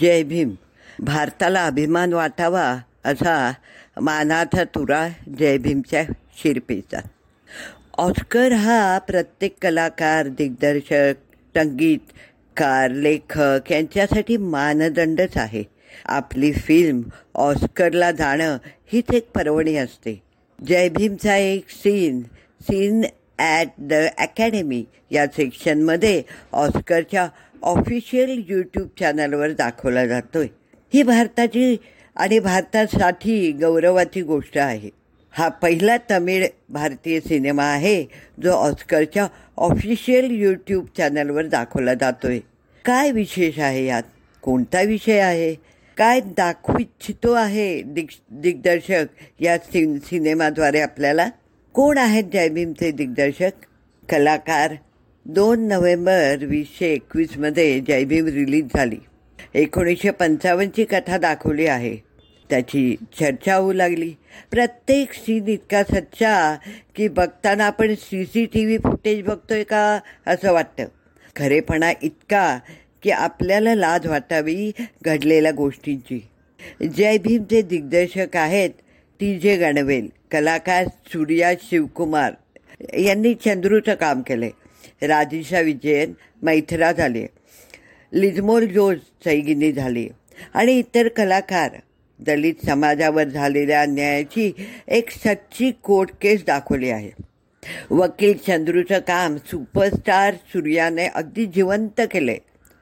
जय 0.00 0.22
भीम. 0.22 0.50
भारताला 1.00 1.66
अभिमान 1.66 2.12
वाटावा 2.12 2.78
असा 3.04 3.52
मानाचा 4.00 4.64
तुरा 4.64 5.08
जय 5.38 5.58
भीमच्या 5.58 6.02
शिरपेचा. 6.36 6.98
ऑस्कर 7.98 8.52
हा 8.52 8.98
प्रत्येक 8.98 9.54
कलाकार 9.62 10.26
दिग्दर्शक 10.28 11.12
संगीतकार 11.56 12.90
लेखक 12.90 13.72
यांच्यासाठी 13.72 14.36
मानदंडच 14.36 15.36
आहे. 15.36 15.62
आपली 16.06 16.52
फिल्म 16.52 17.00
ऑस्करला 17.34 18.10
जाणं 18.10 18.56
हीच 18.92 19.14
एक 19.14 19.30
पर्वणी 19.30 19.76
असते. 19.76 20.22
जय 20.66 20.88
भीमचा 20.88 21.36
एक 21.36 21.64
scene 21.68 22.22
scene 22.62 23.04
at 23.38 23.68
the 23.78 23.92
academy 24.18 24.84
या 25.10 25.26
सेक्शनमध्ये 25.26 26.22
ऑस्करच्या 26.52 27.28
ऑफिशियल 27.62 28.42
यूट्यूब 28.48 28.88
चॅनलवर 29.00 29.52
दाखवला 29.52 30.06
जातो 30.06 30.38
आहे 30.38 30.48
ही 30.94 31.02
भारताची 31.02 31.76
आणि 32.16 32.38
भारतासाठी 32.38 33.52
गौरवाची 33.52 34.22
गोष्ट 34.22 34.58
आहे. 34.58 34.90
हा 35.30 35.48
पहिला 35.48 35.96
तमिळ 36.10 36.46
भारतीय 36.68 37.20
सिनेमा 37.20 37.64
आहे 37.64 38.04
जो 38.42 38.50
ऑस्करच्या 38.50 39.26
ऑफिशियल 39.56 40.30
यूट्यूब 40.30 40.86
चॅनलवर 40.96 41.46
दाखवला 41.46 41.94
जातो 41.94 42.28
आहे 42.28 42.40
काय 42.84 43.10
विशेष 43.10 43.58
आहे 43.58 43.86
यात? 43.86 44.02
कोणता 44.42 44.82
विषय 44.82 45.18
आहे? 45.18 45.54
काय 45.96 46.20
दाखवू 46.20 46.78
इच्छितो 46.78 47.32
आहे 47.32 47.82
दिग 47.82 48.06
दिग्दर्शक 48.30 49.04
या 49.40 49.58
सिन 49.58 49.98
सिनेमाद्वारे 49.98 50.80
आपल्याला? 50.80 51.28
कोण 51.72 51.98
आहेत 51.98 52.24
जयभीमचे 52.32 52.90
दिग्दर्शक? 52.90 53.50
कलाकार 54.08 54.74
दोन 55.26 55.66
नोव्हेंबर 55.68 56.44
वीसशे 56.48 56.86
एकवीसमध्ये 56.86 57.80
जयभीम 57.80 58.26
रिलीज 58.26 58.66
झाली. 58.74 58.98
एकोणीसशे 59.54 60.10
पंचावन्नची 60.10 60.84
कथा 60.84 61.16
दाखवली 61.18 61.66
आहे. 61.66 61.94
त्याची 62.50 62.94
चर्चा 63.18 63.54
होऊ 63.54 63.72
लागली. 63.72 64.10
प्रत्येक 64.50 65.12
सीन 65.12 65.48
इतका 65.48 65.82
सच्चा 65.84 66.54
की 66.96 67.08
बघताना 67.08 67.66
आपण 67.66 67.94
C 67.94 68.24
C 68.24 68.44
T 68.44 68.64
V 68.64 68.78
footage 68.78 69.22
बघतोय 69.24 69.62
का 69.62 69.82
असं 70.26 70.52
वाटतं. 70.52 70.86
खरेपणा 71.36 71.90
इतका 72.02 72.58
की 73.02 73.10
आपल्याला 73.10 73.74
लाज 73.74 74.06
वाटावी 74.06 74.70
घडलेल्या 75.04 75.52
गोष्टींची. 75.52 76.20
जय 76.96 77.18
भीमचे 77.18 77.60
दिग्दर्शक 77.62 78.36
आहेत 78.36 78.70
टी 79.20 79.38
जे 79.38 79.56
गणवेल 79.56 80.08
कलाकार 80.32 80.88
सूर्या 81.12 81.52
शिवकुमार 81.62 82.32
यांनी 82.98 83.34
चंद्रूचं 83.34 83.94
काम 83.94 84.22
केलं 84.22 84.48
राधीशा 85.02 85.60
विजयन 85.60 86.12
मैथरा 86.42 86.92
झाले. 86.92 87.26
लिझमोर 88.12 88.62
जोज 88.62 88.96
सैगिनी 89.24 89.72
झाली. 89.72 90.08
आणि 90.54 90.78
इतर 90.78 91.08
कलाकार 91.08 91.70
दलित 92.20 92.54
समाजावर 92.66 93.24
झालेल्या 93.24 93.82
अन्यायाची 93.82 94.52
एक 94.88 95.10
सच्ची 95.10 95.70
कोर्ट 95.70 96.10
केस 96.20 96.44
दाखवली 96.46 96.90
आहे. 96.90 97.10
वकील 97.90 98.36
चंद्रूचं 98.36 98.98
काम 98.98 99.36
सुपरस्टार 99.36 100.34
सूर्याने 100.34 101.06
अगदी 101.06 101.46
जिवंत 101.46 102.00
केले. 102.00 102.36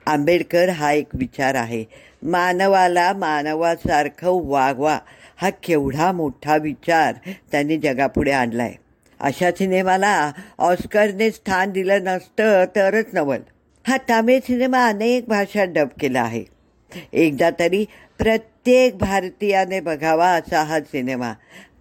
आंबेडकर 0.06 0.68
हा 0.68 0.92
एक 0.92 1.06
विचार 1.14 1.54
आहे. 1.54 1.84
मानवाला 2.22 3.12
मानवासारखं 3.12 4.48
वागवा 4.48 4.98
हा 5.36 5.50
केवढा 5.50 6.12
मोठा 6.12 6.56
विचार 6.56 7.14
त्यांनी 7.52 7.76
जगापुढे 7.76 8.30
आणलाय. 8.30 8.74
अशा 9.20 9.50
सिनेमाला 9.50 10.32
ऑस्करने 10.58 11.30
स्थान 11.30 11.70
दिलं 11.70 12.04
नसतं 12.04 12.64
तरच 12.64 13.06
नवल. 13.12 13.38
हा 13.88 13.96
तामिळ 13.96 14.40
सिनेमा 14.40 14.86
अनेक 14.86 15.24
भाषात 15.28 15.66
डब 15.66 15.88
केला 16.00 16.22
आहे. 16.22 16.44
एकदा 17.12 17.50
तरी 17.58 17.84
प्रत्येक 18.18 18.98
भारतीयाने 18.98 19.80
बघावा 19.80 20.30
असा 20.30 20.62
हा 20.62 20.80
सिनेमा. 20.80 21.32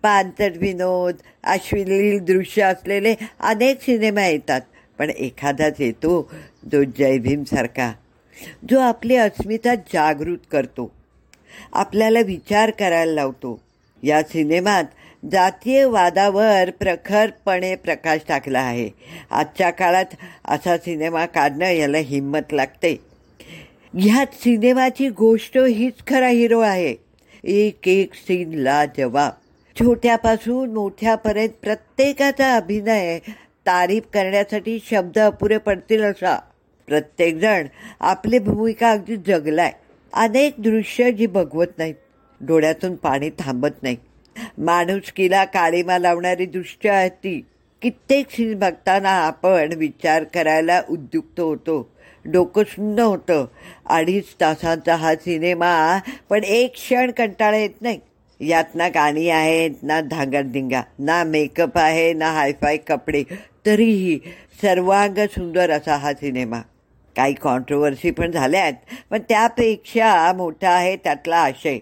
पानसट 0.02 0.58
विनोद 0.58 1.16
अश्विनील 1.44 2.20
दृश्य 2.20 2.62
असलेले 2.62 3.16
अनेक 3.40 3.82
सिनेमा 3.82 4.26
येतात 4.28 4.62
पण 4.98 5.10
एखादाच 5.10 5.82
येतो 5.82 6.32
जो 6.72 6.84
जय 6.84 7.18
भीमसारखा 7.18 7.92
जो 8.72 8.80
आपली 8.80 9.16
अस्मिता 9.16 9.76
जागृत 9.76 10.38
करतो. 10.52 10.92
आपल्याला 11.74 12.20
विचार 12.20 12.70
करायला 12.70 13.14
लावतो. 13.14 13.65
या 14.06 14.22
सिनेमात 14.22 14.84
जातीय 15.32 15.86
वादावर 15.86 16.70
प्रखरपणे 16.70 17.76
प्रकाश 17.76 18.20
टाकला 18.28 18.60
आहे. 18.60 18.90
आजच्या 19.32 19.70
काळात 19.70 20.06
असा 20.46 20.78
सिनेमा 20.78 21.26
काढणं 21.26 21.72
याला 21.72 21.98
हिंमत 21.98 22.54
लागते. 22.54 23.00
ह्यात 24.00 24.28
सिनेमाची 24.34 25.10
गोष्ट 25.10 25.58
हीच 25.58 25.94
खरा 26.08 26.28
हिरो 26.28 26.60
आहे. 26.60 26.96
एक 27.44 27.88
एक 27.88 28.14
सीनला 28.14 28.86
जवाब. 28.98 29.32
छोट्यापासून 29.80 30.74
मोठ्यापर्यंत 30.74 31.50
प्रत्येकाचा 31.50 32.56
अभिनय 32.56 33.20
तारीफ 33.66 34.04
करण्यासाठी 34.14 34.80
शब्द 34.92 35.20
अपुरे 35.20 35.58
पडतील 35.58 36.04
असा. 36.04 36.40
प्रत्येकजण 36.88 37.66
आपली 38.00 38.40
भूमिका 38.40 38.92
अगदी 38.92 39.16
जगलाय. 39.16 39.72
अनेक 40.14 40.54
दृश्य 40.58 41.12
जी 41.12 41.26
बघवत 41.26 41.78
नाहीत. 41.78 41.96
डोळ्यातून 42.46 42.96
पाणी 42.96 43.30
थांबत 43.40 43.84
नाही. 43.84 43.98
माणुसकीला 44.58 45.46
काळीमा 45.46 45.98
लावणारी 45.98 46.46
दृश्य 46.46 46.90
आहे 46.90 47.10
ती 47.10 47.46
कित्येक 47.82 48.32
सीन 48.32 48.60
बघताना 48.60 49.10
आपण 49.10 49.74
विचार 49.78 50.24
करायला 50.24 50.82
उद्युक्त 50.90 51.40
होतो. 51.40 51.96
डोकं 52.26 52.64
सुन्न 52.64 53.00
होतं. 53.00 53.46
अडीच 53.86 54.26
तासांचा 54.42 54.96
हा 54.96 55.16
सिनेमा 55.16 56.00
पण 56.30 56.44
एक 56.44 56.74
क्षण 56.74 57.12
कंटाळा 57.12 57.58
येत 57.58 57.82
नाही. 57.82 58.00
यात 58.40 58.76
ना 58.76 58.88
गाणी 58.88 59.30
आहेत 59.30 59.72
ना 59.84 60.02
धांगडधिंगा 60.02 60.82
ना 61.00 61.24
मेकअप 61.24 61.78
आहे 61.78 62.14
ना 62.14 62.32
हायफाय 62.32 62.78
कपडे. 62.78 63.24
तरीही 63.66 64.20
सर्वांग 64.62 65.18
सुंदर 65.18 65.70
असा 65.70 65.96
हा 65.96 66.14
सिनेमा. 66.14 66.62
काही 67.16 67.34
कॉन्ट्रोवर्सी 67.34 68.12
पण 68.12 68.32
झाल्या 68.32 68.62
आहेत 68.62 68.74
पण 69.10 69.20
त्यापेक्षा 69.30 70.34
मोठा 70.34 70.70
आहे 70.70 70.96
त्यातला 70.96 71.38
आशय. 71.38 71.78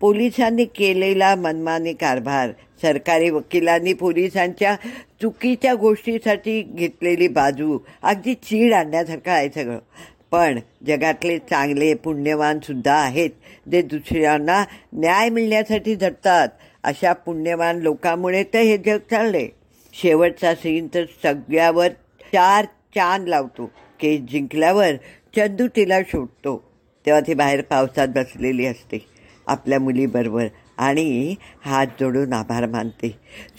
पोलिसांनी 0.00 0.64
केलेला 0.64 1.34
मनमानी 1.34 1.92
कारभार. 1.92 2.50
सरकारी 2.82 3.30
वकिलांनी 3.30 3.92
पोलिसांच्या 3.92 4.76
चुकीच्या 5.22 5.74
गोष्टीसाठी 5.74 6.62
घेतलेली 6.62 7.28
बाजू. 7.28 7.78
अगदी 8.02 8.34
चीड 8.34 8.72
आणण्यासारखं 8.72 9.30
आहे 9.30 9.48
सगळं. 9.54 9.78
पण 10.30 10.58
जगातले 10.86 11.38
चांगले 11.38 11.94
पुण्यवानसुद्धा 11.94 12.94
आहेत 12.94 13.30
जे 13.72 13.82
दुसऱ्यांना 13.82 14.64
न्याय 14.92 15.28
मिळण्यासाठी 15.28 15.96
झटतात 15.96 16.48
अशा 16.82 17.12
पुण्यवान 17.12 17.78
लोकांमुळे 17.78 18.44
तर 18.44 18.58
हे 18.58 18.76
जग 18.76 18.98
चालले 19.10 19.48
शेवटचा 19.92 20.54
सीन 20.54 20.88
तर 20.94 21.04
सगळ्यावर 21.22 21.88
चार 22.32 22.64
चांद 22.64 23.28
लावतो. 23.28 23.66
केस 24.00 24.20
जिंकल्यावर 24.20 24.94
चंदू 25.36 25.66
तिला 25.66 26.00
शोधतो. 26.02 26.72
तेव्हा 27.06 27.20
ती 27.26 27.34
बाहेर 27.34 27.62
पावसात 27.62 28.08
बसलेली 28.08 28.66
असते. 28.66 29.15
आपल्या 29.46 29.78
मुलीबरोबर. 29.80 30.46
आणि 30.78 31.34
हात 31.64 31.86
जोडून 32.00 32.32
आभार 32.32 32.66
मानते. 32.66 33.08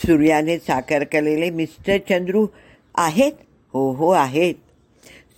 सूर्याने 0.05 0.57
साकार 0.57 1.03
केलेले 1.03 1.49
मिस्टर 1.49 1.97
चंद्रू 2.09 2.45
आहेत? 2.95 3.31
हो 3.73 3.91
हो 3.91 4.09
आहेत. 4.09 4.55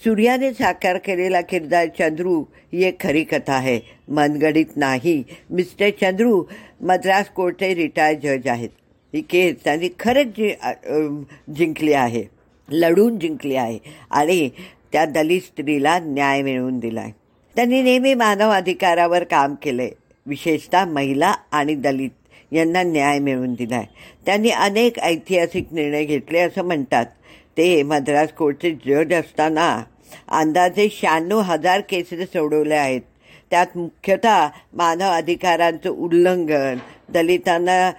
सूर्याने 0.03 0.51
साकार 0.53 0.97
केलेला 0.97 1.41
किरदार 1.41 1.87
चंद्रू 1.99 2.41
ही 2.73 2.83
एक 2.83 2.99
खरी 3.01 3.23
कथा 3.23 3.53
आहे. 3.53 3.79
मनगडीत 4.07 4.75
नाही. 4.75 5.23
मिस्टर 5.49 5.89
चंद्रू 6.01 6.43
मद्रास 6.81 7.29
कोर्टचे 7.29 7.73
रिटायर्ड 7.75 8.19
जज 8.23 8.47
आहेत. 8.47 8.69
ही 9.13 9.21
केस 9.21 9.63
त्यांनी 9.63 9.89
खरंच 9.99 10.27
जि 10.37 10.53
जिंकली 11.55 11.93
आहे. 11.93 12.23
लढून 12.69 13.19
जिंकली 13.19 13.55
आहे. 13.55 13.79
आणि 14.11 14.49
त्या 14.93 15.05
दलित 15.05 15.41
स्त्रीला 15.41 15.97
न्याय 15.99 16.41
मिळवून 16.41 16.79
दिला 16.79 17.01
आहे 17.01 17.11
त्यांनी 17.55 17.81
नेहमी 17.81 18.13
मानव 18.13 18.49
अधिकारावर 18.49 19.23
काम 19.23 19.55
केलं 19.55 19.81
आहे 19.81 19.91
विशेषतः 20.29 20.85
महिला 20.85 21.33
आणि 21.51 21.75
दलित 21.75 22.53
यांना 22.53 22.81
न्याय 22.83 23.19
मिळवून 23.19 23.53
दिला 23.53 23.75
आहे 23.75 23.87
त्यांनी 24.25 24.49
अनेक 24.49 24.99
ऐतिहासिक 24.99 25.67
निर्णय 25.71 26.03
घेतले 26.03 26.39
असं 26.39 26.63
म्हणतात. 26.63 27.05
ते 27.57 27.81
मद्रास 27.83 28.31
कोर्टचे 28.33 28.71
जज 28.85 29.13
असताना 29.13 29.83
अंदाजे 30.27 30.87
शहाण्णव 30.91 31.39
हजार 31.39 31.81
केसेस 31.89 32.27
सोडवले 32.33 32.75
आहेत. 32.75 33.01
त्यात 33.51 33.77
मुख्यतः 33.77 34.47
मानव 34.73 35.11
अधिकारांचं 35.11 35.89
उल्लंघन 35.89 36.77
दलितांना 37.13 37.91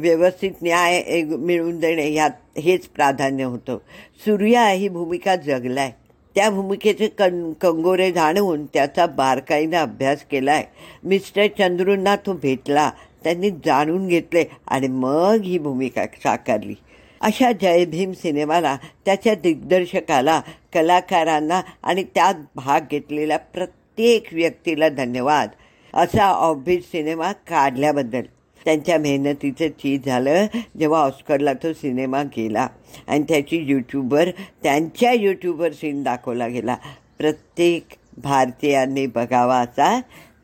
व्यवस्थित 0.00 0.62
न्याय 0.62 1.22
मिळवून 1.24 1.78
देणे 1.80 2.08
ह्यात 2.10 2.58
हेच 2.58 2.86
प्राधान्य 2.86 3.44
होतं. 3.44 3.78
सूर्या 4.24 4.68
ही 4.68 4.88
भूमिका 4.88 5.36
जगलाय. 5.36 5.90
त्या 6.34 6.50
भूमिकेचे 6.50 7.08
कं 7.08 7.52
कंगोरे 7.52 8.12
जाणवून 8.12 8.66
त्याचा 8.66 9.06
बारकाईनं 9.06 9.76
अभ्यास 9.76 10.24
केला 10.30 10.52
आहे 10.52 10.64
मिस्टर 11.04 11.46
चंद्रूंना 11.46 12.16
तो 12.16 12.32
भेटला. 12.32 12.90
त्यांनी 13.24 13.50
जाणून 13.50 14.06
घेतले 14.06 14.44
आणि 14.68 14.88
मग 14.88 15.40
ही 15.44 15.58
भूमिका 15.58 16.06
साकारली. 16.06 16.74
अशा 17.20 17.52
जय 17.52 17.84
भीम 17.84 18.12
सिनेमाला 18.12 18.76
त्याच्या 19.04 19.34
दिग्दर्शकाला 19.34 20.40
कलाकारांना 20.72 21.60
आणि 21.82 22.04
त्यात 22.14 22.34
भाग 22.56 22.80
घेतलेल्या 22.90 23.38
प्रत्येक 23.38 23.76
प्रत्येक 23.96 24.28
व्यक्तीला 24.32 24.88
धन्यवाद. 24.88 25.48
असा 25.94 26.26
ऑफबीट 26.26 26.82
सिनेमा 26.82 27.32
काढल्याबद्दल. 27.32 28.22
त्यांच्या 28.64 28.98
मेहनतीचं 28.98 29.68
चीज 29.68 30.06
झालं 30.06 30.46
जेव्हा 30.78 31.00
ऑस्करला 31.00 31.52
तो 31.52 31.72
सिनेमा 31.72 32.22
गेला. 32.22 32.68
आणि 33.06 33.24
त्याची 33.28 33.56
यूट्यूबवर 33.56 34.30
त्यांच्या 34.62 35.12
यूट्यूबवर 35.12 35.72
सीन 35.72 36.02
दाखवला 36.02 36.46
गेला. 36.46 36.76
प्रत्येक 37.18 37.86
भारतीयांनी 38.22 39.06
बघावा 39.06 39.58
असा. 39.58 40.00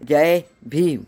जय 0.08 0.40
भीम. 0.62 1.00